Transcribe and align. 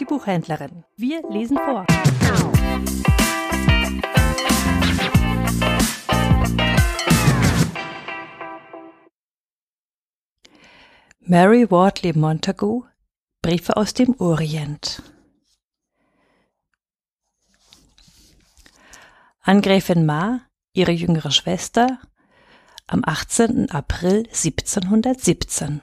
die 0.00 0.06
Buchhändlerin. 0.06 0.84
Wir 0.96 1.22
lesen 1.28 1.56
vor. 1.58 1.86
Mary 11.20 11.70
Wortley 11.70 12.12
Montagu 12.14 12.84
Briefe 13.42 13.76
aus 13.76 13.94
dem 13.94 14.18
Orient 14.18 15.02
An 19.42 19.62
Gräfin 19.62 20.04
Ma, 20.04 20.42
ihre 20.72 20.92
jüngere 20.92 21.30
Schwester, 21.30 21.98
am 22.86 23.02
18. 23.04 23.70
April 23.70 24.26
1717. 24.28 25.82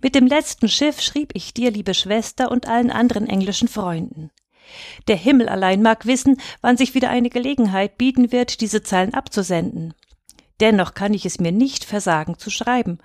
Mit 0.00 0.14
dem 0.14 0.26
letzten 0.26 0.68
Schiff 0.68 1.00
schrieb 1.00 1.30
ich 1.34 1.54
dir, 1.54 1.70
liebe 1.70 1.94
Schwester, 1.94 2.50
und 2.50 2.68
allen 2.68 2.90
anderen 2.90 3.28
englischen 3.28 3.68
Freunden. 3.68 4.30
Der 5.08 5.16
Himmel 5.16 5.48
allein 5.48 5.82
mag 5.82 6.06
wissen, 6.06 6.40
wann 6.60 6.76
sich 6.76 6.94
wieder 6.94 7.10
eine 7.10 7.30
Gelegenheit 7.30 7.98
bieten 7.98 8.32
wird, 8.32 8.60
diese 8.60 8.82
Zeilen 8.82 9.14
abzusenden. 9.14 9.94
Dennoch 10.60 10.94
kann 10.94 11.14
ich 11.14 11.26
es 11.26 11.40
mir 11.40 11.52
nicht 11.52 11.84
versagen 11.84 12.38
zu 12.38 12.50
schreiben, 12.50 12.98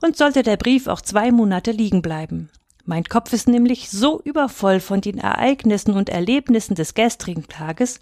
und 0.00 0.16
sollte 0.16 0.42
der 0.42 0.56
Brief 0.56 0.86
auch 0.86 1.00
zwei 1.00 1.30
Monate 1.30 1.70
liegen 1.70 2.02
bleiben. 2.02 2.50
Mein 2.84 3.04
Kopf 3.04 3.32
ist 3.32 3.48
nämlich 3.48 3.90
so 3.90 4.20
übervoll 4.22 4.80
von 4.80 5.00
den 5.00 5.18
Ereignissen 5.18 5.94
und 5.94 6.08
Erlebnissen 6.08 6.74
des 6.74 6.94
gestrigen 6.94 7.46
Tages, 7.46 8.00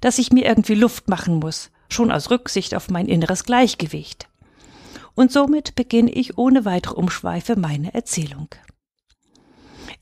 dass 0.00 0.18
ich 0.18 0.32
mir 0.32 0.44
irgendwie 0.44 0.74
Luft 0.74 1.08
machen 1.08 1.38
muss, 1.38 1.70
schon 1.88 2.12
aus 2.12 2.30
Rücksicht 2.30 2.74
auf 2.74 2.90
mein 2.90 3.06
inneres 3.06 3.44
Gleichgewicht. 3.44 4.28
Und 5.14 5.30
somit 5.30 5.74
beginne 5.74 6.10
ich 6.10 6.38
ohne 6.38 6.64
weitere 6.64 6.94
Umschweife 6.94 7.56
meine 7.56 7.94
Erzählung. 7.94 8.48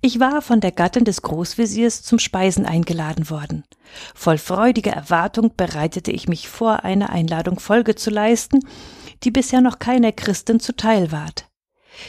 Ich 0.03 0.19
war 0.19 0.41
von 0.41 0.61
der 0.61 0.73
Gattin 0.73 1.05
des 1.05 1.21
Großveziers 1.21 2.03
zum 2.03 2.19
Speisen 2.19 2.65
eingeladen 2.65 3.29
worden. 3.29 3.65
Voll 4.15 4.39
freudiger 4.39 4.93
Erwartung 4.93 5.53
bereitete 5.57 6.11
ich 6.11 6.27
mich 6.27 6.49
vor, 6.49 6.85
einer 6.85 7.11
Einladung 7.11 7.61
Folge 7.61 7.97
zu 7.97 8.09
leisten, 8.09 8.61
die 9.25 9.31
bisher 9.31 9.61
noch 9.61 9.79
keiner 9.79 10.13
Christin 10.13 10.59
zuteil 10.59 11.13
ward. 11.13 11.51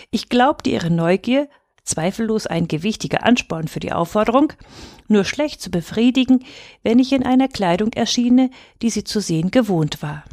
Ich 0.09 0.29
glaubte 0.29 0.69
ihre 0.69 0.89
Neugier, 0.89 1.49
zweifellos 1.83 2.47
ein 2.47 2.69
gewichtiger 2.69 3.23
Ansporn 3.23 3.67
für 3.67 3.81
die 3.81 3.91
Aufforderung, 3.91 4.53
nur 5.07 5.25
schlecht 5.25 5.61
zu 5.61 5.69
befriedigen, 5.69 6.45
wenn 6.83 6.99
ich 6.99 7.11
in 7.11 7.25
einer 7.25 7.49
Kleidung 7.49 7.91
erschiene, 7.91 8.51
die 8.81 8.89
sie 8.89 9.03
zu 9.03 9.19
sehen 9.19 9.51
gewohnt 9.51 10.01
war. 10.01 10.23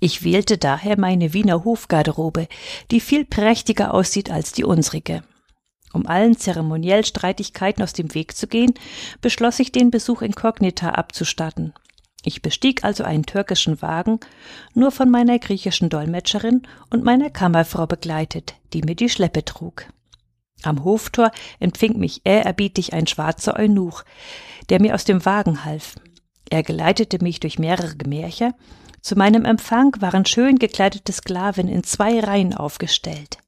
Ich 0.00 0.24
wählte 0.24 0.58
daher 0.58 0.98
meine 0.98 1.32
Wiener 1.32 1.64
Hofgarderobe, 1.64 2.48
die 2.90 3.00
viel 3.00 3.24
prächtiger 3.24 3.94
aussieht 3.94 4.30
als 4.30 4.52
die 4.52 4.64
unsrige. 4.64 5.22
Um 5.92 6.06
allen 6.06 6.36
Zeremoniellstreitigkeiten 6.36 7.82
aus 7.82 7.92
dem 7.92 8.14
Weg 8.14 8.36
zu 8.36 8.46
gehen, 8.46 8.74
beschloss 9.20 9.58
ich 9.58 9.72
den 9.72 9.90
Besuch 9.90 10.22
inkognita 10.22 10.90
abzustatten. 10.90 11.74
Ich 12.24 12.40
bestieg 12.40 12.84
also 12.84 13.04
einen 13.04 13.26
türkischen 13.26 13.82
Wagen, 13.82 14.20
nur 14.74 14.92
von 14.92 15.10
meiner 15.10 15.38
griechischen 15.38 15.88
Dolmetscherin 15.88 16.62
und 16.90 17.04
meiner 17.04 17.30
Kammerfrau 17.30 17.86
begleitet, 17.86 18.54
die 18.72 18.82
mir 18.82 18.94
die 18.94 19.08
Schleppe 19.08 19.44
trug. 19.44 19.86
Am 20.62 20.84
Hoftor 20.84 21.32
empfing 21.58 21.98
mich 21.98 22.20
ehrerbietig 22.24 22.92
ein 22.92 23.08
schwarzer 23.08 23.56
Eunuch, 23.58 24.04
der 24.68 24.80
mir 24.80 24.94
aus 24.94 25.04
dem 25.04 25.24
Wagen 25.24 25.64
half. 25.64 25.96
Er 26.48 26.62
geleitete 26.62 27.18
mich 27.22 27.40
durch 27.40 27.58
mehrere 27.58 27.96
Gemächer. 27.96 28.54
Zu 29.02 29.16
meinem 29.16 29.44
Empfang 29.44 30.00
waren 30.00 30.24
schön 30.24 30.58
gekleidete 30.58 31.12
Sklaven 31.12 31.68
in 31.68 31.82
zwei 31.82 32.20
Reihen 32.20 32.54
aufgestellt. 32.54 33.38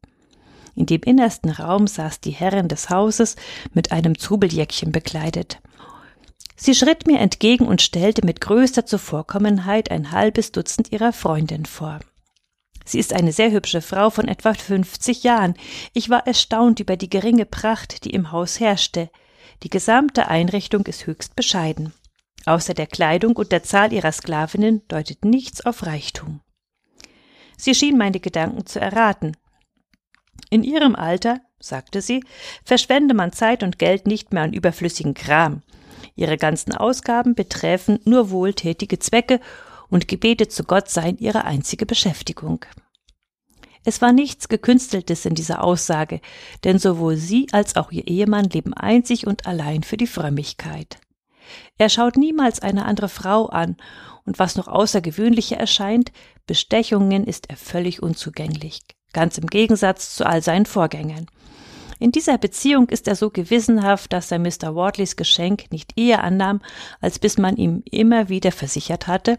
In 0.75 0.87
dem 0.87 1.03
innersten 1.03 1.51
Raum 1.51 1.87
saß 1.87 2.21
die 2.21 2.33
Herrin 2.33 2.67
des 2.67 2.91
Hauses 2.91 3.37
mit 3.73 3.93
einem 3.93 4.19
Zubeljäckchen 4.19 4.91
bekleidet. 4.91 5.61
Sie 6.57 6.75
schritt 6.75 7.07
mir 7.07 7.21
entgegen 7.21 7.67
und 7.67 7.83
stellte 7.83 8.27
mit 8.27 8.41
größter 8.41 8.85
Zuvorkommenheit 8.85 9.93
ein 9.93 10.11
halbes 10.11 10.51
Dutzend 10.51 10.91
ihrer 10.91 11.13
Freundin 11.13 11.67
vor. 11.67 12.01
Sie 12.85 12.99
ist 12.99 13.13
eine 13.13 13.33
sehr 13.33 13.53
hübsche 13.53 13.81
Frau 13.81 14.11
von 14.11 14.27
etwa 14.27 14.55
fünfzig 14.55 15.23
Jahren. 15.23 15.55
Ich 15.93 16.11
war 16.11 16.27
erstaunt 16.27 16.81
über 16.81 16.97
die 16.97 17.09
geringe 17.09 17.47
Pracht, 17.47 18.05
die 18.05 18.11
im 18.11 18.33
Haus 18.33 18.59
herrschte. 18.59 19.09
Die 19.63 19.71
gesamte 19.71 20.29
Einrichtung 20.29 20.85
ist 20.87 21.07
höchst 21.07 21.37
bescheiden. 21.37 21.93
Außer 22.47 22.75
der 22.75 22.87
Kleidung 22.87 23.37
und 23.37 23.53
der 23.53 23.63
Zahl 23.63 23.93
ihrer 23.93 24.13
Sklavinnen 24.13 24.83
deutet 24.89 25.25
nichts 25.25 25.65
auf 25.65 25.87
Reichtum. 25.87 26.41
Sie 27.57 27.75
schien 27.75 27.97
meine 27.97 28.21
Gedanken 28.21 28.67
zu 28.67 28.81
erraten, 28.81 29.37
in 30.51 30.63
ihrem 30.63 30.95
Alter, 30.95 31.41
sagte 31.59 32.01
sie, 32.01 32.23
verschwende 32.65 33.15
man 33.15 33.33
Zeit 33.33 33.63
und 33.63 33.79
Geld 33.79 34.07
nicht 34.07 34.33
mehr 34.33 34.45
an 34.45 34.53
überflüssigen 34.53 35.15
Kram. 35.15 35.63
Ihre 36.15 36.37
ganzen 36.37 36.73
Ausgaben 36.73 37.35
betreffen 37.35 37.99
nur 38.05 38.31
wohltätige 38.31 38.99
Zwecke 38.99 39.41
und 39.91 40.07
Gebete 40.07 40.49
zu 40.49 40.65
Gott 40.65 40.89
seien 40.89 41.19
ihre 41.19 41.45
einzige 41.45 41.87
Beschäftigung. 41.87 42.65
Es 43.85 44.01
war 44.01 44.13
nichts 44.13 44.49
Gekünsteltes 44.49 45.27
in 45.27 45.35
dieser 45.35 45.63
Aussage, 45.63 46.21
denn 46.63 46.79
sowohl 46.79 47.17
sie 47.17 47.49
als 47.53 47.77
auch 47.77 47.91
ihr 47.91 48.07
Ehemann 48.07 48.49
leben 48.49 48.75
einzig 48.75 49.27
und 49.27 49.47
allein 49.47 49.83
für 49.83 49.97
die 49.97 50.07
Frömmigkeit. 50.07 50.99
Er 51.79 51.89
schaut 51.89 52.17
niemals 52.17 52.61
eine 52.61 52.85
andere 52.85 53.09
Frau 53.09 53.47
an, 53.47 53.77
und 54.27 54.39
was 54.39 54.57
noch 54.57 54.69
außergewöhnlicher 54.69 55.57
erscheint, 55.57 56.11
Bestechungen 56.47 57.25
ist 57.25 57.51
er 57.51 57.57
völlig 57.57 58.03
unzugänglich 58.03 58.81
ganz 59.15 59.39
im 59.39 59.47
Gegensatz 59.47 60.15
zu 60.15 60.27
all 60.27 60.43
seinen 60.43 60.67
Vorgängern. 60.67 61.27
In 62.01 62.13
dieser 62.13 62.37
Beziehung 62.37 62.89
ist 62.91 63.09
er 63.09 63.15
so 63.15 63.31
gewissenhaft, 63.31 64.13
dass 64.13 64.31
er 64.31 64.39
Mr. 64.39 64.75
Wardleys 64.75 65.17
Geschenk 65.17 65.71
nicht 65.71 65.93
eher 65.97 66.23
annahm, 66.23 66.61
als 67.01 67.19
bis 67.19 67.39
man 67.39 67.57
ihm 67.57 67.83
immer 67.91 68.29
wieder 68.29 68.53
versichert 68.53 69.07
hatte, 69.07 69.39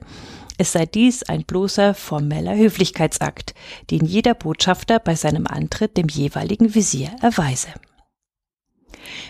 es 0.57 0.71
sei 0.71 0.85
dies 0.85 1.21
ein 1.23 1.43
bloßer 1.43 1.93
formeller 1.93 2.55
Höflichkeitsakt, 2.55 3.53
den 3.91 4.05
jeder 4.05 4.33
Botschafter 4.33 4.99
bei 4.99 5.13
seinem 5.13 5.45
Antritt 5.47 5.97
dem 5.97 6.07
jeweiligen 6.07 6.73
Visier 6.73 7.11
erweise. 7.21 7.67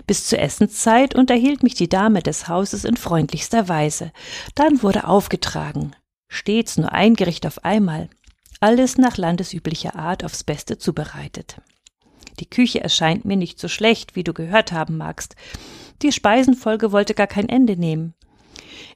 Bis 0.07 0.27
zur 0.27 0.39
Essenszeit 0.39 1.15
unterhielt 1.15 1.63
mich 1.63 1.73
die 1.73 1.89
Dame 1.89 2.21
des 2.21 2.47
Hauses 2.47 2.85
in 2.85 2.97
freundlichster 2.97 3.67
Weise. 3.67 4.11
Dann 4.55 4.81
wurde 4.83 5.07
aufgetragen. 5.07 5.95
Stets 6.27 6.77
nur 6.77 6.91
ein 6.91 7.15
Gericht 7.15 7.45
auf 7.45 7.63
einmal, 7.63 8.09
alles 8.59 8.97
nach 8.97 9.17
landesüblicher 9.17 9.95
Art 9.95 10.23
aufs 10.23 10.43
Beste 10.43 10.77
zubereitet. 10.77 11.57
Die 12.39 12.49
Küche 12.49 12.81
erscheint 12.81 13.25
mir 13.25 13.37
nicht 13.37 13.59
so 13.59 13.67
schlecht, 13.67 14.15
wie 14.15 14.23
du 14.23 14.33
gehört 14.33 14.71
haben 14.71 14.97
magst. 14.97 15.35
Die 16.01 16.11
Speisenfolge 16.11 16.91
wollte 16.91 17.13
gar 17.13 17.27
kein 17.27 17.47
Ende 17.47 17.77
nehmen. 17.77 18.13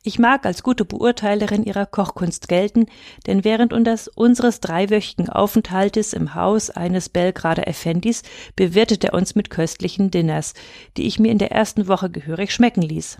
Ich 0.01 0.17
mag 0.17 0.45
als 0.45 0.63
gute 0.63 0.85
Beurteilerin 0.85 1.65
ihrer 1.65 1.85
Kochkunst 1.85 2.47
gelten, 2.47 2.85
denn 3.27 3.43
während 3.43 3.73
unseres 3.73 4.61
dreiwöchigen 4.61 5.29
Aufenthaltes 5.29 6.13
im 6.13 6.35
Haus 6.35 6.69
eines 6.69 7.09
Belgrader 7.09 7.67
Effendis 7.67 8.23
bewirtete 8.55 9.07
er 9.07 9.13
uns 9.13 9.35
mit 9.35 9.49
köstlichen 9.49 10.09
Dinners, 10.09 10.53
die 10.95 11.05
ich 11.05 11.19
mir 11.19 11.31
in 11.31 11.37
der 11.37 11.51
ersten 11.51 11.89
Woche 11.89 12.09
gehörig 12.09 12.53
schmecken 12.53 12.81
ließ. 12.81 13.17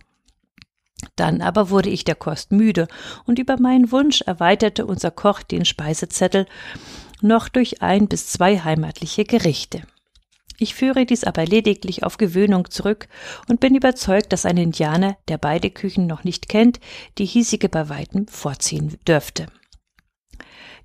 Dann 1.18 1.42
aber 1.42 1.70
wurde 1.70 1.90
ich 1.90 2.06
der 2.06 2.16
Kost 2.16 2.54
müde, 2.54 2.88
und 3.26 3.40
über 3.40 3.60
meinen 3.60 3.92
Wunsch 3.92 4.22
erweiterte 4.22 4.86
unser 4.86 5.12
Koch 5.12 5.44
den 5.44 5.66
Speisezettel 5.66 6.46
noch 7.22 7.50
durch 7.50 7.82
ein 7.82 8.08
bis 8.08 8.28
zwei 8.28 8.58
heimatliche 8.58 9.26
Gerichte. 9.26 9.82
Ich 10.60 10.76
führe 10.76 11.06
dies 11.06 11.24
aber 11.24 11.46
lediglich 11.46 12.04
auf 12.04 12.18
Gewöhnung 12.18 12.70
zurück 12.70 13.08
und 13.48 13.62
bin 13.62 13.76
überzeugt, 13.76 14.34
dass 14.34 14.46
ein 14.46 14.58
Indianer, 14.58 15.18
der 15.30 15.38
beide 15.38 15.70
Küchen 15.70 16.06
noch 16.06 16.26
nicht 16.26 16.50
kennt, 16.50 16.82
die 17.18 17.26
hiesige 17.26 17.70
bei 17.70 17.88
weitem 17.88 18.28
vorziehen 18.28 18.98
dürfte. 19.08 19.48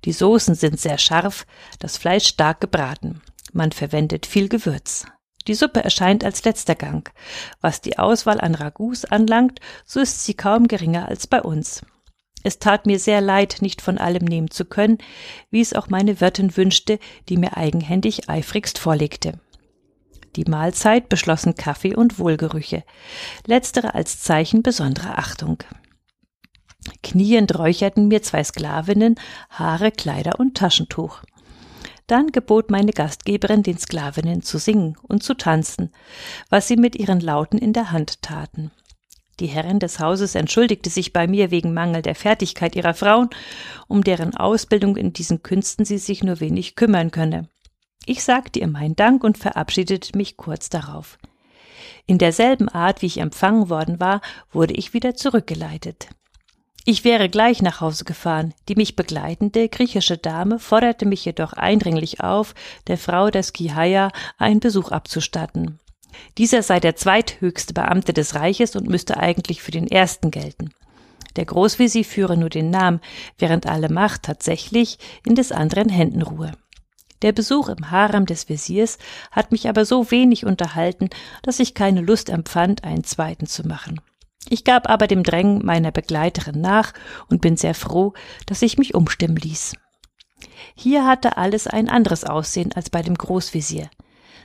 Die 0.05 0.13
Soßen 0.13 0.55
sind 0.55 0.79
sehr 0.79 0.97
scharf, 0.97 1.45
das 1.79 1.97
Fleisch 1.97 2.27
stark 2.27 2.61
gebraten. 2.61 3.21
Man 3.51 3.73
verwendet 3.73 4.25
viel 4.25 4.47
Gewürz. 4.47 5.05
Die 5.47 5.55
Suppe 5.55 5.83
erscheint 5.83 6.23
als 6.23 6.43
letzter 6.45 6.75
Gang. 6.75 7.11
Was 7.59 7.81
die 7.81 7.99
Auswahl 7.99 8.39
an 8.39 8.55
Ragouts 8.55 9.05
anlangt, 9.05 9.59
so 9.85 9.99
ist 9.99 10.25
sie 10.25 10.33
kaum 10.33 10.67
geringer 10.67 11.07
als 11.07 11.27
bei 11.27 11.41
uns. 11.41 11.85
Es 12.43 12.59
tat 12.59 12.85
mir 12.85 12.99
sehr 12.99 13.21
leid, 13.21 13.57
nicht 13.61 13.81
von 13.81 13.97
allem 13.97 14.23
nehmen 14.23 14.51
zu 14.51 14.65
können, 14.65 14.99
wie 15.49 15.61
es 15.61 15.73
auch 15.73 15.89
meine 15.89 16.21
Wirtin 16.21 16.55
wünschte, 16.55 16.99
die 17.27 17.37
mir 17.37 17.57
eigenhändig 17.57 18.29
eifrigst 18.29 18.77
vorlegte. 18.77 19.39
Die 20.35 20.45
Mahlzeit 20.45 21.09
beschlossen 21.09 21.55
Kaffee 21.55 21.95
und 21.95 22.19
Wohlgerüche, 22.19 22.83
letztere 23.45 23.95
als 23.95 24.21
Zeichen 24.21 24.63
besonderer 24.63 25.17
Achtung. 25.17 25.63
Kniend 27.03 27.57
räucherten 27.57 28.07
mir 28.07 28.21
zwei 28.21 28.43
Sklavinnen 28.43 29.15
Haare, 29.49 29.91
Kleider 29.91 30.39
und 30.39 30.55
Taschentuch. 30.55 31.21
Dann 32.07 32.31
gebot 32.31 32.69
meine 32.69 32.91
Gastgeberin 32.91 33.63
den 33.63 33.79
Sklavinnen 33.79 34.43
zu 34.43 34.59
singen 34.59 34.95
und 35.01 35.23
zu 35.23 35.33
tanzen, 35.33 35.91
was 36.49 36.67
sie 36.67 36.75
mit 36.75 36.95
ihren 36.95 37.19
Lauten 37.19 37.57
in 37.57 37.73
der 37.73 37.91
Hand 37.91 38.21
taten. 38.21 38.71
Die 39.39 39.47
Herrin 39.47 39.79
des 39.79 39.99
Hauses 39.99 40.35
entschuldigte 40.35 40.89
sich 40.89 41.11
bei 41.11 41.27
mir 41.27 41.51
wegen 41.51 41.73
Mangel 41.73 42.01
der 42.01 42.15
Fertigkeit 42.15 42.75
ihrer 42.75 42.93
Frauen, 42.93 43.29
um 43.87 44.03
deren 44.03 44.37
Ausbildung 44.37 44.95
in 44.95 45.13
diesen 45.13 45.43
Künsten 45.43 45.83
sie 45.83 45.97
sich 45.97 46.23
nur 46.23 46.39
wenig 46.39 46.75
kümmern 46.75 47.11
könne. 47.11 47.49
Ich 48.05 48.23
sagte 48.23 48.59
ihr 48.59 48.67
meinen 48.67 48.95
Dank 48.95 49.23
und 49.23 49.37
verabschiedete 49.37 50.17
mich 50.17 50.37
kurz 50.37 50.69
darauf. 50.69 51.17
In 52.05 52.17
derselben 52.17 52.69
Art, 52.69 53.01
wie 53.01 53.07
ich 53.07 53.17
empfangen 53.17 53.69
worden 53.69 53.99
war, 53.99 54.21
wurde 54.51 54.73
ich 54.73 54.93
wieder 54.93 55.15
zurückgeleitet. 55.15 56.09
Ich 56.87 57.03
wäre 57.03 57.29
gleich 57.29 57.63
nach 57.63 57.81
Hause 57.81 58.05
gefahren. 58.05 58.53
Die 58.69 58.75
mich 58.75 58.95
begleitende 58.95 59.69
griechische 59.69 60.19
Dame 60.19 60.59
forderte 60.59 61.07
mich 61.07 61.25
jedoch 61.25 61.53
eindringlich 61.53 62.21
auf, 62.21 62.53
der 62.85 62.99
Frau 62.99 63.31
des 63.31 63.53
Kihaya 63.53 64.11
einen 64.37 64.59
Besuch 64.59 64.91
abzustatten. 64.91 65.79
Dieser 66.37 66.61
sei 66.61 66.79
der 66.79 66.95
zweithöchste 66.95 67.73
Beamte 67.73 68.13
des 68.13 68.35
Reiches 68.35 68.75
und 68.75 68.87
müsste 68.87 69.17
eigentlich 69.17 69.63
für 69.63 69.71
den 69.71 69.87
ersten 69.87 70.29
gelten. 70.29 70.69
Der 71.37 71.45
Großvisier 71.45 72.05
führe 72.05 72.37
nur 72.37 72.49
den 72.49 72.69
Namen, 72.69 73.01
während 73.39 73.65
alle 73.65 73.89
Macht 73.89 74.23
tatsächlich 74.23 74.99
in 75.25 75.33
des 75.33 75.51
anderen 75.51 75.89
Händen 75.89 76.21
ruhe. 76.21 76.51
Der 77.25 77.31
Besuch 77.31 77.69
im 77.69 77.89
Harem 77.89 78.27
des 78.27 78.49
Wesirs 78.49 78.99
hat 79.31 79.51
mich 79.51 79.67
aber 79.67 79.83
so 79.83 80.11
wenig 80.11 80.45
unterhalten, 80.45 81.09
dass 81.41 81.59
ich 81.59 81.73
keine 81.73 82.01
Lust 82.01 82.29
empfand, 82.29 82.83
einen 82.83 83.03
zweiten 83.03 83.47
zu 83.47 83.67
machen. 83.67 83.99
Ich 84.47 84.63
gab 84.63 84.87
aber 84.87 85.07
dem 85.07 85.23
Drängen 85.23 85.65
meiner 85.65 85.91
Begleiterin 85.91 86.61
nach 86.61 86.93
und 87.27 87.41
bin 87.41 87.57
sehr 87.57 87.73
froh, 87.73 88.13
dass 88.45 88.61
ich 88.61 88.77
mich 88.77 88.93
umstimmen 88.93 89.37
ließ. 89.37 89.73
Hier 90.75 91.07
hatte 91.07 91.37
alles 91.37 91.65
ein 91.65 91.89
anderes 91.89 92.25
Aussehen 92.25 92.73
als 92.73 92.91
bei 92.91 93.01
dem 93.01 93.15
Großvisier. 93.15 93.89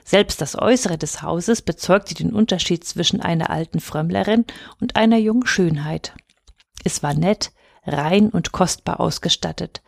Selbst 0.02 0.40
das 0.40 0.56
Äußere 0.56 0.96
des 0.96 1.20
Hauses 1.20 1.60
bezeugte 1.60 2.14
den 2.14 2.32
Unterschied 2.32 2.84
zwischen 2.84 3.20
einer 3.20 3.50
alten 3.50 3.80
Frömmlerin 3.80 4.46
und 4.80 4.96
einer 4.96 5.18
jungen 5.18 5.46
Schönheit. 5.46 6.14
Es 6.82 7.02
war 7.02 7.12
nett, 7.12 7.52
rein 7.86 8.30
und 8.30 8.52
kostbar 8.52 9.00
ausgestattet. 9.00 9.82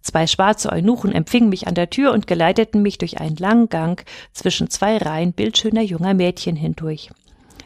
Zwei 0.00 0.26
schwarze 0.26 0.70
Eunuchen 0.70 1.12
empfingen 1.12 1.48
mich 1.48 1.66
an 1.66 1.74
der 1.74 1.90
Tür 1.90 2.12
und 2.12 2.26
geleiteten 2.26 2.82
mich 2.82 2.98
durch 2.98 3.20
einen 3.20 3.36
langen 3.36 3.68
Gang 3.68 4.04
zwischen 4.32 4.70
zwei 4.70 4.98
Reihen 4.98 5.32
bildschöner 5.32 5.82
junger 5.82 6.14
Mädchen 6.14 6.56
hindurch. 6.56 7.10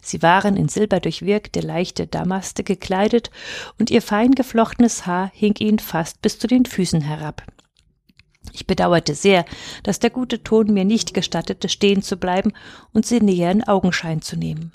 Sie 0.03 0.23
waren 0.23 0.56
in 0.56 0.69
silberdurchwirkte 0.69 1.61
leichte 1.61 2.06
Damaste 2.06 2.65
gekleidet, 2.65 3.31
und 3.79 3.91
ihr 3.91 4.03
fein 4.03 4.32
geflochtenes 4.32 5.06
Haar 5.06 5.31
hing 5.35 5.55
ihnen 5.59 5.79
fast 5.79 6.23
bis 6.23 6.38
zu 6.38 6.47
den 6.47 6.65
Füßen 6.65 7.03
herab. 7.03 7.43
Ich 8.53 8.67
bedauerte 8.67 9.15
sehr, 9.15 9.44
dass 9.82 9.99
der 9.99 10.11
gute 10.11 10.43
Ton 10.43 10.73
mir 10.73 10.85
nicht 10.85 11.15
gestattete, 11.15 11.69
stehen 11.69 12.03
zu 12.03 12.17
bleiben 12.17 12.53
und 12.93 13.06
sie 13.06 13.21
näher 13.21 13.50
in 13.50 13.65
Augenschein 13.65 14.23
zu 14.23 14.37
nehmen. 14.37 14.73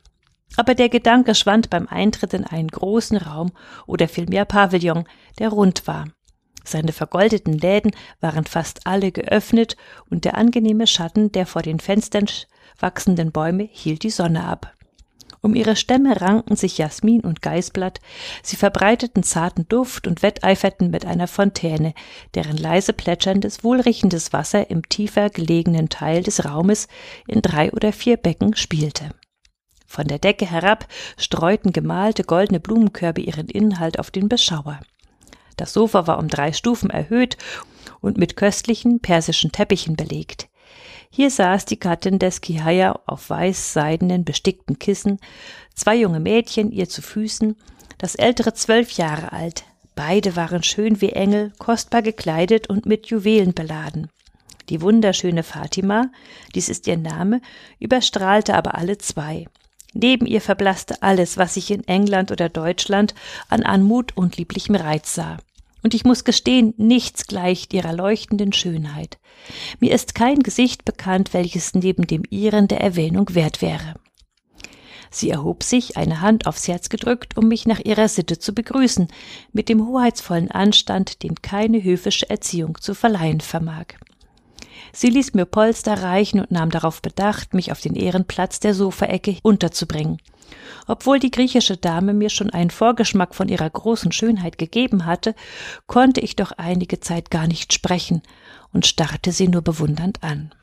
Aber 0.57 0.75
der 0.75 0.89
Gedanke 0.89 1.35
schwand 1.35 1.69
beim 1.69 1.87
Eintritt 1.87 2.33
in 2.33 2.45
einen 2.45 2.69
großen 2.69 3.17
Raum 3.17 3.51
oder 3.87 4.07
vielmehr 4.07 4.45
Pavillon, 4.45 5.05
der 5.39 5.49
rund 5.49 5.87
war. 5.87 6.05
Seine 6.63 6.93
vergoldeten 6.93 7.53
Läden 7.53 7.91
waren 8.21 8.45
fast 8.45 8.87
alle 8.87 9.11
geöffnet 9.11 9.77
und 10.09 10.25
der 10.25 10.35
angenehme 10.35 10.87
Schatten 10.87 11.31
der 11.31 11.45
vor 11.45 11.61
den 11.61 11.79
Fenstern 11.79 12.25
wachsenden 12.79 13.31
Bäume 13.31 13.69
hielt 13.71 14.03
die 14.03 14.09
Sonne 14.09 14.43
ab. 14.43 14.73
Um 15.41 15.53
ihre 15.53 15.75
Stämme 15.75 16.19
ranken 16.19 16.55
sich 16.55 16.79
Jasmin 16.79 17.21
und 17.21 17.43
Geißblatt, 17.43 17.99
sie 18.41 18.55
verbreiteten 18.55 19.21
zarten 19.21 19.67
Duft 19.67 20.07
und 20.07 20.23
wetteiferten 20.23 20.89
mit 20.89 21.05
einer 21.05 21.27
Fontäne, 21.27 21.93
deren 22.33 22.57
leise 22.57 22.93
plätscherndes, 22.93 23.63
wohlriechendes 23.63 24.33
Wasser 24.33 24.71
im 24.71 24.89
tiefer 24.89 25.29
gelegenen 25.29 25.89
Teil 25.89 26.23
des 26.23 26.45
Raumes 26.45 26.87
in 27.27 27.43
drei 27.43 27.71
oder 27.73 27.93
vier 27.93 28.17
Becken 28.17 28.55
spielte. 28.55 29.11
Von 29.95 30.09
der 30.09 30.19
Decke 30.19 30.45
herab 30.45 30.89
streuten 31.15 31.71
gemalte 31.71 32.25
goldene 32.25 32.59
Blumenkörbe 32.59 33.21
ihren 33.21 33.47
Inhalt 33.47 33.97
auf 33.97 34.11
den 34.11 34.27
Beschauer. 34.27 34.81
Das 35.55 35.71
Sofa 35.71 36.05
war 36.05 36.19
um 36.19 36.27
drei 36.27 36.51
Stufen 36.51 36.89
erhöht 36.89 37.37
und 38.01 38.17
mit 38.17 38.35
köstlichen 38.35 38.99
persischen 38.99 39.53
Teppichen 39.53 39.95
belegt. 39.95 40.49
Hier 41.09 41.31
saß 41.31 41.63
die 41.63 41.79
Gattin 41.79 42.19
des 42.19 42.41
Kihaya 42.41 42.99
auf 43.05 43.29
weiß-seidenen 43.29 44.25
bestickten 44.25 44.79
Kissen, 44.79 45.17
zwei 45.73 45.95
junge 45.95 46.19
Mädchen 46.19 46.73
ihr 46.73 46.89
zu 46.89 47.01
Füßen, 47.01 47.55
das 47.97 48.15
ältere 48.15 48.53
zwölf 48.53 48.91
Jahre 48.97 49.31
alt. 49.31 49.63
Beide 49.95 50.35
waren 50.35 50.61
schön 50.61 50.99
wie 50.99 51.11
Engel, 51.11 51.53
kostbar 51.57 52.01
gekleidet 52.01 52.67
und 52.67 52.85
mit 52.85 53.07
Juwelen 53.07 53.53
beladen. 53.53 54.09
Die 54.67 54.81
wunderschöne 54.81 55.43
Fatima, 55.43 56.11
dies 56.53 56.67
ist 56.67 56.85
ihr 56.85 56.97
Name, 56.97 57.39
überstrahlte 57.79 58.55
aber 58.55 58.75
alle 58.75 58.97
zwei. 58.97 59.45
Neben 59.95 60.27
ihr 60.27 60.41
verblasste 60.41 61.01
alles, 61.01 61.37
was 61.37 61.57
ich 61.57 61.71
in 61.71 61.87
England 61.87 62.31
oder 62.31 62.49
Deutschland 62.49 63.15
an 63.49 63.63
Anmut 63.63 64.15
und 64.15 64.37
lieblichem 64.37 64.75
Reiz 64.75 65.15
sah 65.15 65.37
und 65.85 65.93
ich 65.93 66.03
muss 66.03 66.23
gestehen, 66.23 66.73
nichts 66.77 67.27
gleicht 67.27 67.71
ihrer 67.71 67.93
leuchtenden 67.93 68.53
Schönheit. 68.53 69.19
Mir 69.79 69.93
ist 69.93 70.15
kein 70.15 70.39
Gesicht 70.39 70.83
bekannt, 70.83 71.31
welches 71.35 71.75
neben 71.75 72.07
dem 72.07 72.23
ihren 72.31 72.67
der 72.67 72.81
Erwähnung 72.81 73.35
wert 73.35 73.61
wäre. 73.61 73.93
Sie 75.11 75.29
erhob 75.29 75.61
sich, 75.61 75.95
eine 75.95 76.21
Hand 76.21 76.47
aufs 76.47 76.67
Herz 76.67 76.89
gedrückt, 76.89 77.37
um 77.37 77.47
mich 77.47 77.67
nach 77.67 77.79
ihrer 77.79 78.07
Sitte 78.07 78.39
zu 78.39 78.55
begrüßen, 78.55 79.09
mit 79.53 79.69
dem 79.69 79.85
hoheitsvollen 79.85 80.49
Anstand, 80.49 81.21
den 81.21 81.35
keine 81.35 81.83
höfische 81.83 82.31
Erziehung 82.31 82.81
zu 82.81 82.95
verleihen 82.95 83.39
vermag. 83.39 83.85
Sie 84.95 85.09
ließ 85.09 85.33
mir 85.33 85.45
Polster 85.45 86.03
reichen 86.03 86.39
und 86.39 86.51
nahm 86.51 86.69
darauf 86.69 87.01
bedacht, 87.01 87.53
mich 87.53 87.73
auf 87.73 87.81
den 87.81 87.95
Ehrenplatz 87.95 88.61
der 88.61 88.73
Sofaecke 88.73 89.37
unterzubringen. 89.43 90.21
Obwohl 90.87 91.19
die 91.19 91.31
griechische 91.31 91.75
Dame 91.75 92.13
mir 92.13 92.29
schon 92.29 92.49
einen 92.49 92.69
Vorgeschmack 92.69 93.35
von 93.35 93.49
ihrer 93.49 93.69
großen 93.69 94.13
Schönheit 94.13 94.57
gegeben 94.57 95.05
hatte, 95.05 95.35
konnte 95.85 96.21
ich 96.21 96.37
doch 96.37 96.53
einige 96.53 97.01
Zeit 97.01 97.29
gar 97.29 97.45
nicht 97.45 97.73
sprechen 97.73 98.21
und 98.71 98.85
starrte 98.85 99.33
sie 99.33 99.49
nur 99.49 99.63
bewundernd 99.63 100.23
an. 100.23 100.55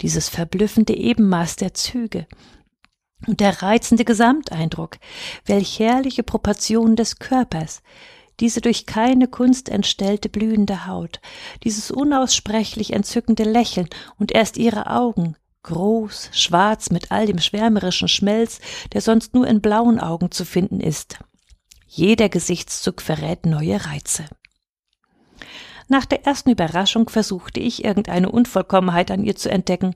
Dieses 0.00 0.28
verblüffende 0.28 0.94
Ebenmaß 0.94 1.56
der 1.56 1.74
Züge, 1.74 2.28
und 3.26 3.40
der 3.40 3.62
reizende 3.62 4.04
Gesamteindruck, 4.04 4.98
welch 5.46 5.78
herrliche 5.78 6.22
Proportionen 6.22 6.94
des 6.94 7.18
Körpers, 7.18 7.82
diese 8.40 8.60
durch 8.60 8.86
keine 8.86 9.28
Kunst 9.28 9.68
entstellte 9.68 10.28
blühende 10.28 10.86
Haut, 10.86 11.20
dieses 11.62 11.90
unaussprechlich 11.90 12.92
entzückende 12.92 13.44
Lächeln 13.44 13.88
und 14.18 14.32
erst 14.32 14.56
ihre 14.56 14.90
Augen, 14.90 15.36
groß, 15.62 16.30
schwarz 16.32 16.90
mit 16.90 17.10
all 17.10 17.26
dem 17.26 17.38
schwärmerischen 17.38 18.08
Schmelz, 18.08 18.60
der 18.92 19.00
sonst 19.00 19.34
nur 19.34 19.46
in 19.46 19.60
blauen 19.60 19.98
Augen 19.98 20.30
zu 20.30 20.44
finden 20.44 20.80
ist. 20.80 21.18
Jeder 21.86 22.28
Gesichtszug 22.28 23.00
verrät 23.00 23.46
neue 23.46 23.84
Reize. 23.86 24.24
Nach 25.88 26.06
der 26.06 26.24
ersten 26.24 26.50
Überraschung 26.50 27.10
versuchte 27.10 27.60
ich, 27.60 27.84
irgendeine 27.84 28.30
Unvollkommenheit 28.30 29.10
an 29.10 29.22
ihr 29.22 29.36
zu 29.36 29.50
entdecken. 29.50 29.94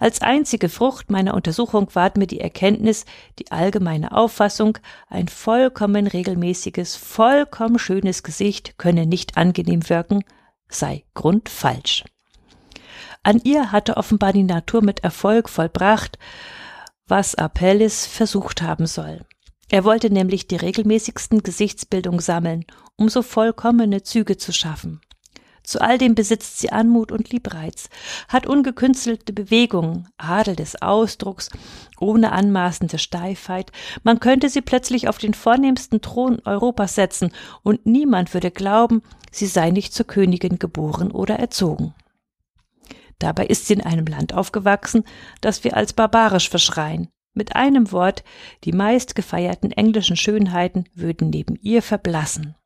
Als 0.00 0.22
einzige 0.22 0.68
Frucht 0.68 1.10
meiner 1.10 1.34
Untersuchung 1.34 1.88
ward 1.94 2.16
mir 2.16 2.26
die 2.26 2.40
Erkenntnis, 2.40 3.04
die 3.38 3.50
allgemeine 3.52 4.12
Auffassung, 4.12 4.78
ein 5.08 5.28
vollkommen 5.28 6.08
regelmäßiges, 6.08 6.96
vollkommen 6.96 7.78
schönes 7.78 8.24
Gesicht 8.24 8.76
könne 8.76 9.06
nicht 9.06 9.36
angenehm 9.36 9.88
wirken, 9.88 10.24
sei 10.68 11.04
grundfalsch. 11.14 12.04
An 13.22 13.40
ihr 13.44 13.70
hatte 13.70 13.96
offenbar 13.96 14.32
die 14.32 14.42
Natur 14.42 14.82
mit 14.82 15.04
Erfolg 15.04 15.48
vollbracht, 15.48 16.18
was 17.06 17.34
Apelles 17.36 18.06
versucht 18.06 18.62
haben 18.62 18.86
soll. 18.86 19.20
Er 19.68 19.84
wollte 19.84 20.10
nämlich 20.10 20.48
die 20.48 20.56
regelmäßigsten 20.56 21.44
Gesichtsbildung 21.44 22.20
sammeln, 22.20 22.64
um 22.96 23.08
so 23.08 23.22
vollkommene 23.22 24.02
Züge 24.02 24.36
zu 24.36 24.52
schaffen. 24.52 25.00
Zu 25.62 25.80
all 25.80 25.98
dem 25.98 26.14
besitzt 26.14 26.58
sie 26.58 26.72
Anmut 26.72 27.12
und 27.12 27.30
Liebreiz, 27.30 27.88
hat 28.28 28.46
ungekünstelte 28.46 29.32
Bewegungen, 29.32 30.08
Adel 30.16 30.56
des 30.56 30.80
Ausdrucks, 30.80 31.50
ohne 31.98 32.32
anmaßende 32.32 32.98
Steifheit. 32.98 33.70
Man 34.02 34.20
könnte 34.20 34.48
sie 34.48 34.62
plötzlich 34.62 35.08
auf 35.08 35.18
den 35.18 35.34
vornehmsten 35.34 36.00
Thron 36.00 36.40
Europas 36.44 36.94
setzen 36.94 37.32
und 37.62 37.86
niemand 37.86 38.34
würde 38.34 38.50
glauben, 38.50 39.02
sie 39.30 39.46
sei 39.46 39.70
nicht 39.70 39.94
zur 39.94 40.06
Königin 40.06 40.58
geboren 40.58 41.10
oder 41.10 41.38
erzogen. 41.38 41.94
Dabei 43.18 43.46
ist 43.46 43.66
sie 43.66 43.74
in 43.74 43.82
einem 43.82 44.06
Land 44.06 44.32
aufgewachsen, 44.32 45.04
das 45.40 45.62
wir 45.62 45.76
als 45.76 45.92
barbarisch 45.92 46.48
verschreien. 46.48 47.08
Mit 47.34 47.54
einem 47.54 47.92
Wort, 47.92 48.24
die 48.64 48.72
meist 48.72 49.14
gefeierten 49.14 49.70
englischen 49.70 50.16
Schönheiten 50.16 50.84
würden 50.94 51.30
neben 51.30 51.56
ihr 51.56 51.82
verblassen. 51.82 52.56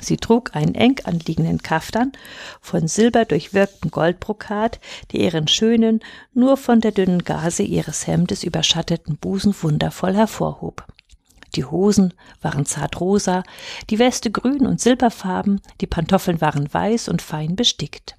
Sie 0.00 0.16
trug 0.16 0.56
einen 0.56 0.74
eng 0.74 1.00
anliegenden 1.04 1.62
Kaftan 1.62 2.12
von 2.60 2.88
silberdurchwirktem 2.88 3.90
Goldbrokat, 3.90 4.80
der 5.12 5.20
ihren 5.20 5.48
schönen, 5.48 6.00
nur 6.32 6.56
von 6.56 6.80
der 6.80 6.92
dünnen 6.92 7.24
Gase 7.24 7.62
ihres 7.62 8.06
Hemdes 8.06 8.42
überschatteten 8.42 9.16
Busen 9.16 9.54
wundervoll 9.60 10.14
hervorhob. 10.14 10.86
Die 11.56 11.64
Hosen 11.64 12.14
waren 12.40 12.64
zartrosa, 12.64 13.42
die 13.90 13.98
Weste 13.98 14.30
grün 14.30 14.66
und 14.66 14.80
silberfarben, 14.80 15.60
die 15.80 15.86
Pantoffeln 15.86 16.40
waren 16.40 16.72
weiß 16.72 17.08
und 17.08 17.22
fein 17.22 17.56
bestickt. 17.56 18.16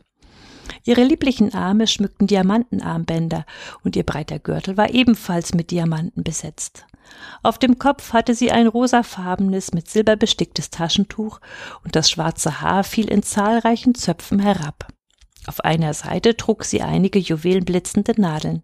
Ihre 0.84 1.04
lieblichen 1.04 1.54
Arme 1.54 1.88
schmückten 1.88 2.28
Diamantenarmbänder 2.28 3.46
und 3.84 3.96
ihr 3.96 4.04
breiter 4.04 4.40
Gürtel 4.40 4.78
war 4.78 4.92
ebenfalls 4.92 5.54
mit 5.54 5.72
Diamanten 5.72 6.24
besetzt. 6.24 6.86
Auf 7.44 7.58
dem 7.58 7.78
Kopf 7.78 8.14
hatte 8.14 8.36
sie 8.36 8.52
ein 8.52 8.68
rosafarbenes, 8.68 9.74
mit 9.74 9.90
Silber 9.90 10.16
besticktes 10.16 10.70
Taschentuch 10.70 11.40
und 11.84 11.96
das 11.96 12.10
schwarze 12.10 12.62
Haar 12.62 12.84
fiel 12.84 13.10
in 13.10 13.24
zahlreichen 13.24 13.96
Zöpfen 13.96 14.40
herab. 14.40 14.88
Auf 15.48 15.62
einer 15.62 15.94
Seite 15.94 16.38
trug 16.38 16.64
sie 16.64 16.82
einige 16.82 17.20
juwelenblitzende 17.20 18.20
Nadeln. 18.20 18.64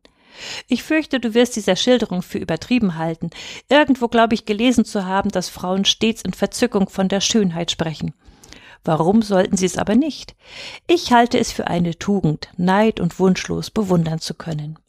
Ich 0.68 0.84
fürchte, 0.84 1.20
du 1.20 1.34
wirst 1.34 1.56
dieser 1.56 1.76
Schilderung 1.76 2.22
für 2.22 2.38
übertrieben 2.38 2.96
halten. 2.98 3.32
Irgendwo 3.70 4.08
glaube 4.08 4.36
ich 4.36 4.46
gelesen 4.46 4.86
zu 4.86 5.06
haben, 5.06 5.30
dass 5.30 5.50
Frauen 5.50 5.86
stets 5.86 6.22
in 6.22 6.34
Verzückung 6.34 6.90
von 6.90 7.08
der 7.08 7.22
Schönheit 7.22 7.72
sprechen. 7.72 8.14
Warum 8.88 9.22
sollten 9.22 9.58
sie 9.58 9.66
es 9.66 9.78
aber 9.78 9.96
nicht? 9.96 10.34
Ich 10.88 11.12
halte 11.12 11.38
es 11.38 11.52
für 11.52 11.68
eine 11.68 12.00
Tugend, 12.00 12.48
Neid 12.56 13.02
und 13.02 13.20
wunschlos 13.20 13.70
bewundern 13.70 14.20
zu 14.20 14.34
können. 14.34 14.80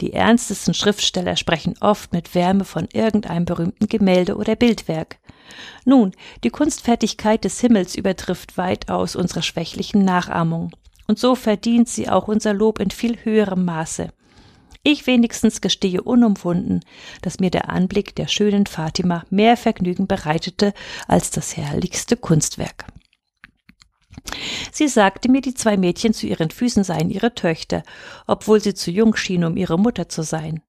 Die 0.00 0.12
ernstesten 0.12 0.74
Schriftsteller 0.74 1.36
sprechen 1.36 1.76
oft 1.80 2.12
mit 2.12 2.34
Wärme 2.34 2.64
von 2.64 2.88
irgendeinem 2.92 3.44
berühmten 3.44 3.86
Gemälde 3.86 4.34
oder 4.34 4.56
Bildwerk. 4.56 5.18
Nun, 5.84 6.10
die 6.42 6.50
Kunstfertigkeit 6.50 7.44
des 7.44 7.60
Himmels 7.60 7.94
übertrifft 7.94 8.58
weitaus 8.58 9.14
unsere 9.14 9.42
schwächlichen 9.42 10.04
Nachahmungen, 10.04 10.72
und 11.06 11.20
so 11.20 11.36
verdient 11.36 11.88
sie 11.88 12.08
auch 12.08 12.26
unser 12.26 12.52
Lob 12.52 12.80
in 12.80 12.90
viel 12.90 13.18
höherem 13.22 13.64
Maße. 13.64 14.08
Ich 14.82 15.06
wenigstens 15.06 15.60
gestehe 15.60 16.02
unumwunden, 16.02 16.80
dass 17.22 17.38
mir 17.38 17.50
der 17.50 17.70
Anblick 17.70 18.16
der 18.16 18.26
schönen 18.26 18.66
Fatima 18.66 19.24
mehr 19.30 19.56
Vergnügen 19.56 20.08
bereitete 20.08 20.74
als 21.06 21.30
das 21.30 21.56
herrlichste 21.56 22.16
Kunstwerk. 22.16 22.86
Sie 24.72 24.88
sagte 24.88 25.30
mir, 25.30 25.40
die 25.40 25.54
zwei 25.54 25.76
Mädchen 25.76 26.12
zu 26.12 26.26
ihren 26.26 26.50
Füßen 26.50 26.84
seien 26.84 27.10
ihre 27.10 27.34
Töchter, 27.34 27.82
obwohl 28.26 28.60
sie 28.60 28.74
zu 28.74 28.90
jung 28.90 29.14
schienen, 29.16 29.44
um 29.44 29.56
ihre 29.56 29.78
Mutter 29.78 30.08
zu 30.08 30.22
sein. 30.22 30.62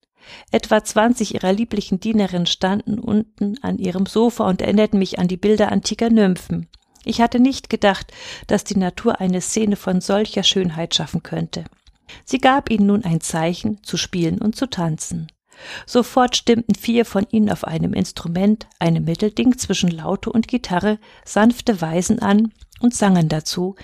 Etwa 0.51 0.83
zwanzig 0.83 1.35
ihrer 1.35 1.53
lieblichen 1.53 1.99
Dienerinnen 1.99 2.47
standen 2.47 2.99
unten 2.99 3.57
an 3.61 3.77
ihrem 3.77 4.05
Sofa 4.05 4.47
und 4.47 4.61
erinnerten 4.61 4.99
mich 4.99 5.19
an 5.19 5.27
die 5.27 5.37
Bilder 5.37 5.71
antiker 5.71 6.09
Nymphen. 6.09 6.67
Ich 7.03 7.21
hatte 7.21 7.39
nicht 7.39 7.69
gedacht, 7.69 8.11
dass 8.47 8.63
die 8.63 8.77
Natur 8.77 9.21
eine 9.21 9.41
Szene 9.41 9.75
von 9.75 10.01
solcher 10.01 10.43
Schönheit 10.43 10.95
schaffen 10.95 11.21
könnte. 11.21 11.63
Sie 12.23 12.39
gab 12.39 12.71
ihnen 12.71 12.87
nun 12.87 13.03
ein 13.03 13.21
Zeichen, 13.21 13.83
zu 13.83 13.97
spielen 13.97 14.41
und 14.41 14.55
zu 14.55 14.67
tanzen. 14.67 15.27
Sofort 15.85 16.35
stimmten 16.35 16.75
vier 16.75 17.05
von 17.05 17.25
ihnen 17.29 17.49
auf 17.49 17.63
einem 17.63 17.93
Instrument, 17.93 18.67
einem 18.79 19.05
Mittelding 19.05 19.57
zwischen 19.57 19.89
Laute 19.89 20.31
und 20.31 20.47
Gitarre, 20.47 20.99
sanfte 21.23 21.81
Weisen 21.81 22.19
an 22.19 22.51
und 22.79 22.93
sangen 22.93 23.29
dazu, 23.29 23.75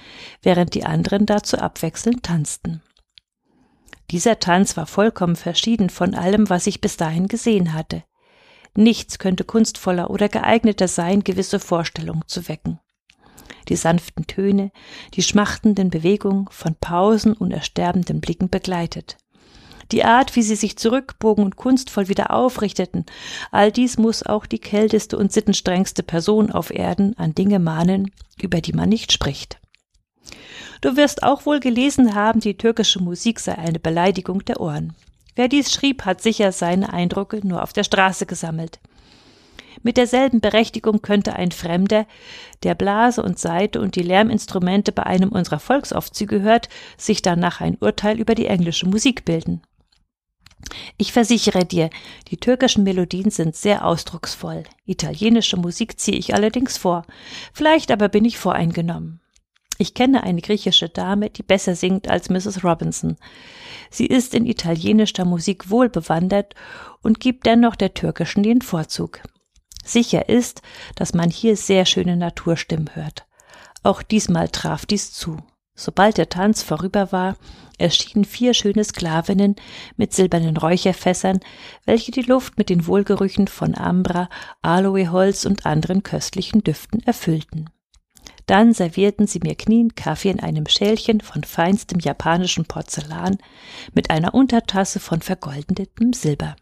während 0.41 0.73
die 0.73 0.85
anderen 0.85 1.25
dazu 1.25 1.57
abwechselnd 1.57 2.23
tanzten. 2.23 2.81
Dieser 4.09 4.39
Tanz 4.39 4.75
war 4.75 4.87
vollkommen 4.87 5.37
verschieden 5.37 5.89
von 5.89 6.15
allem, 6.15 6.49
was 6.49 6.67
ich 6.67 6.81
bis 6.81 6.97
dahin 6.97 7.27
gesehen 7.27 7.73
hatte. 7.73 8.03
Nichts 8.75 9.19
könnte 9.19 9.43
kunstvoller 9.43 10.09
oder 10.09 10.27
geeigneter 10.29 10.87
sein, 10.87 11.23
gewisse 11.23 11.59
Vorstellungen 11.59 12.23
zu 12.27 12.47
wecken 12.47 12.79
die 13.69 13.75
sanften 13.75 14.27
Töne, 14.27 14.71
die 15.13 15.23
schmachtenden 15.23 15.89
Bewegungen 15.89 16.47
von 16.49 16.75
Pausen 16.75 17.33
und 17.33 17.51
ersterbenden 17.51 18.21
Blicken 18.21 18.49
begleitet. 18.49 19.17
Die 19.91 20.05
Art, 20.05 20.35
wie 20.35 20.41
sie 20.41 20.55
sich 20.55 20.77
zurückbogen 20.77 21.43
und 21.43 21.57
kunstvoll 21.57 22.07
wieder 22.07 22.31
aufrichteten, 22.31 23.05
all 23.51 23.71
dies 23.71 23.97
muss 23.97 24.23
auch 24.23 24.45
die 24.45 24.59
kälteste 24.59 25.17
und 25.17 25.33
sittenstrengste 25.33 26.01
Person 26.01 26.51
auf 26.51 26.71
Erden 26.71 27.17
an 27.17 27.35
Dinge 27.35 27.59
mahnen, 27.59 28.11
über 28.41 28.61
die 28.61 28.73
man 28.73 28.87
nicht 28.87 29.11
spricht. 29.11 29.59
Du 30.79 30.95
wirst 30.95 31.23
auch 31.23 31.45
wohl 31.45 31.59
gelesen 31.59 32.15
haben, 32.15 32.39
die 32.39 32.57
türkische 32.57 33.01
Musik 33.01 33.39
sei 33.39 33.57
eine 33.57 33.79
Beleidigung 33.79 34.45
der 34.45 34.61
Ohren. 34.61 34.93
Wer 35.35 35.47
dies 35.47 35.71
schrieb, 35.71 36.05
hat 36.05 36.21
sicher 36.21 36.51
seine 36.51 36.91
Eindrücke 36.93 37.45
nur 37.45 37.61
auf 37.61 37.73
der 37.73 37.83
Straße 37.83 38.25
gesammelt. 38.25 38.79
Mit 39.83 39.97
derselben 39.97 40.41
Berechtigung 40.41 41.01
könnte 41.01 41.33
ein 41.33 41.51
Fremder, 41.51 42.05
der 42.63 42.75
Blase 42.75 43.23
und 43.23 43.39
Saite 43.39 43.81
und 43.81 43.95
die 43.95 44.03
Lärminstrumente 44.03 44.91
bei 44.91 45.03
einem 45.03 45.29
unserer 45.29 45.59
Volksaufzüge 45.59 46.41
hört, 46.41 46.69
sich 46.97 47.21
danach 47.21 47.61
ein 47.61 47.77
Urteil 47.79 48.19
über 48.19 48.35
die 48.35 48.47
englische 48.47 48.87
Musik 48.87 49.25
bilden. 49.25 49.61
Ich 50.97 51.13
versichere 51.13 51.65
dir, 51.65 51.89
die 52.29 52.37
türkischen 52.37 52.83
Melodien 52.83 53.31
sind 53.31 53.55
sehr 53.55 53.85
ausdrucksvoll. 53.85 54.63
Italienische 54.85 55.57
Musik 55.57 55.99
ziehe 55.99 56.17
ich 56.17 56.33
allerdings 56.33 56.77
vor. 56.77 57.05
Vielleicht 57.53 57.91
aber 57.91 58.09
bin 58.09 58.25
ich 58.25 58.37
voreingenommen. 58.37 59.21
Ich 59.77 59.95
kenne 59.95 60.23
eine 60.23 60.41
griechische 60.41 60.89
Dame, 60.89 61.31
die 61.31 61.41
besser 61.41 61.75
singt 61.75 62.07
als 62.07 62.29
Mrs. 62.29 62.63
Robinson. 62.63 63.17
Sie 63.89 64.05
ist 64.05 64.35
in 64.35 64.45
italienischer 64.45 65.25
Musik 65.25 65.69
wohl 65.71 65.89
bewandert 65.89 66.53
und 67.01 67.19
gibt 67.19 67.47
dennoch 67.47 67.75
der 67.75 67.93
türkischen 67.95 68.43
den 68.43 68.61
Vorzug. 68.61 69.21
Sicher 69.83 70.29
ist, 70.29 70.61
dass 70.95 71.15
man 71.15 71.31
hier 71.31 71.57
sehr 71.57 71.85
schöne 71.85 72.15
Naturstimmen 72.15 72.91
hört. 72.93 73.25
Auch 73.81 74.03
diesmal 74.03 74.49
traf 74.49 74.85
dies 74.85 75.11
zu. 75.11 75.37
Sobald 75.75 76.17
der 76.17 76.29
Tanz 76.29 76.61
vorüber 76.63 77.11
war, 77.11 77.37
erschienen 77.77 78.25
vier 78.25 78.53
schöne 78.53 78.83
Sklavinnen 78.83 79.55
mit 79.97 80.13
silbernen 80.13 80.57
Räucherfässern, 80.57 81.39
welche 81.85 82.11
die 82.11 82.21
Luft 82.21 82.57
mit 82.57 82.69
den 82.69 82.87
Wohlgerüchen 82.87 83.47
von 83.47 83.75
Ambra, 83.75 84.29
Aloeholz 84.61 85.45
und 85.45 85.65
anderen 85.65 86.03
köstlichen 86.03 86.63
Düften 86.63 87.01
erfüllten. 87.03 87.69
Dann 88.45 88.73
servierten 88.73 89.27
sie 89.27 89.39
mir 89.41 89.55
kniend 89.55 89.95
Kaffee 89.95 90.29
in 90.29 90.39
einem 90.39 90.67
Schälchen 90.67 91.21
von 91.21 91.43
feinstem 91.43 91.99
japanischen 91.99 92.65
Porzellan 92.65 93.37
mit 93.93 94.09
einer 94.09 94.33
Untertasse 94.33 94.99
von 94.99 95.21
vergoldetem 95.21 96.13
Silber. 96.13 96.55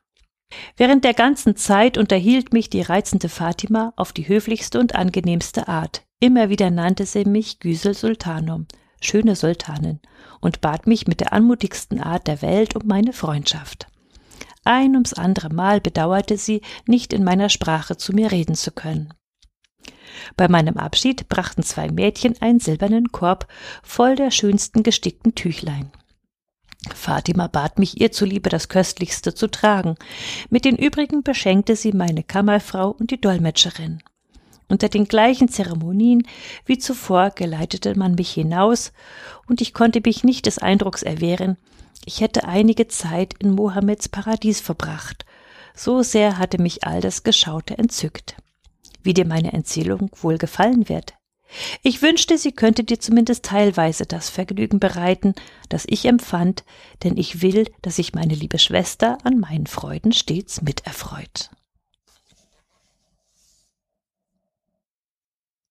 Während 0.78 1.04
der 1.04 1.14
ganzen 1.14 1.56
Zeit 1.56 1.98
unterhielt 1.98 2.54
mich 2.54 2.70
die 2.70 2.82
reizende 2.82 3.30
Fatima 3.30 3.94
auf 3.96 4.14
die 4.14 4.28
höflichste 4.28 4.80
und 4.80 4.96
angenehmste 4.96 5.68
Art. 5.68 6.04
Immer 6.20 6.50
wieder 6.50 6.70
nannte 6.70 7.06
sie 7.06 7.26
mich 7.26 7.60
Güsel 7.60 7.94
Sultanum, 7.94 8.68
schöne 9.02 9.36
Sultanin, 9.36 10.00
und 10.40 10.62
bat 10.62 10.88
mich 10.88 11.08
mit 11.08 11.20
der 11.20 11.34
anmutigsten 11.34 12.00
Art 12.02 12.28
der 12.28 12.42
Welt 12.42 12.76
um 12.76 12.84
meine 12.86 13.14
Freundschaft. 13.14 13.88
Ein 14.64 14.94
ums 14.94 15.14
andere 15.14 15.50
Mal 15.50 15.82
bedauerte 15.82 16.38
sie, 16.38 16.62
nicht 16.86 17.14
in 17.14 17.24
meiner 17.24 17.50
Sprache 17.50 17.98
zu 17.98 18.14
mir 18.14 18.32
reden 18.32 18.56
zu 18.56 18.72
können. 18.72 19.14
Bei 20.36 20.48
meinem 20.48 20.78
Abschied 20.78 21.30
brachten 21.30 21.64
zwei 21.64 21.90
Mädchen 21.90 22.40
einen 22.42 22.60
silbernen 22.60 23.12
Korb 23.12 23.48
voll 23.84 24.16
der 24.16 24.32
schönsten 24.32 24.84
gestickten 24.84 25.36
Tüchlein. 25.36 25.92
Fatima 26.94 27.48
bat 27.48 27.78
mich 27.78 28.00
ihr 28.00 28.12
zuliebe 28.12 28.50
das 28.50 28.70
Köstlichste 28.70 29.34
zu 29.34 29.48
tragen. 29.48 29.96
Mit 30.50 30.66
den 30.66 30.78
übrigen 30.78 31.24
beschenkte 31.24 31.76
sie 31.76 31.92
meine 31.92 32.24
Kammerfrau 32.24 32.90
und 32.92 33.12
die 33.12 33.20
Dolmetscherin. 33.20 34.02
Unter 34.70 34.88
den 34.88 35.06
gleichen 35.06 35.50
Zeremonien 35.50 36.28
wie 36.66 36.78
zuvor 36.78 37.32
geleitete 37.32 37.98
man 37.98 38.16
mich 38.16 38.32
hinaus, 38.32 38.94
und 39.48 39.62
ich 39.62 39.74
konnte 39.74 40.02
mich 40.06 40.24
nicht 40.24 40.46
des 40.46 40.60
Eindrucks 40.60 41.02
erwehren, 41.02 41.58
ich 42.06 42.22
hätte 42.22 42.46
einige 42.46 42.88
Zeit 42.88 43.34
in 43.40 43.52
Mohammeds 43.52 44.10
Paradies 44.10 44.62
verbracht. 44.62 45.26
So 45.76 46.02
sehr 46.02 46.38
hatte 46.38 46.62
mich 46.62 46.84
all 46.84 47.02
das 47.02 47.24
Geschaute 47.24 47.78
entzückt. 47.78 48.38
Wie 49.04 49.14
dir 49.14 49.26
meine 49.26 49.54
Erzählung 49.54 50.10
wohl 50.22 50.38
gefallen 50.38 50.88
wird. 50.88 51.14
Ich 51.82 52.02
wünschte, 52.02 52.38
sie 52.38 52.52
könnte 52.52 52.84
dir 52.84 53.00
zumindest 53.00 53.46
teilweise 53.46 54.06
das 54.06 54.30
Vergnügen 54.30 54.80
bereiten, 54.80 55.34
das 55.68 55.86
ich 55.88 56.06
empfand, 56.06 56.64
denn 57.04 57.18
ich 57.18 57.42
will, 57.42 57.66
dass 57.82 57.96
sich 57.96 58.14
meine 58.14 58.36
liebe 58.36 58.60
Schwester 58.60 59.18
an 59.24 59.40
meinen 59.40 59.66
Freuden 59.66 60.12
stets 60.12 60.62
miterfreut. 60.62 61.50